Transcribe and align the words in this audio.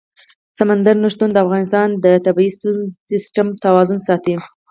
سمندر 0.57 0.95
نه 1.03 1.09
شتون 1.13 1.29
د 1.31 1.37
افغانستان 1.45 1.87
د 2.03 2.05
طبعي 2.25 2.49
سیسټم 3.09 3.47
توازن 3.63 3.99
ساتي. 4.07 4.35